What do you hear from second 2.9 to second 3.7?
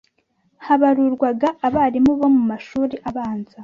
abanza